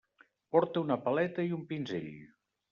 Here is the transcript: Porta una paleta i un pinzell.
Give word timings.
Porta 0.55 0.83
una 0.85 0.97
paleta 1.05 1.47
i 1.51 1.55
un 1.61 1.69
pinzell. 1.75 2.13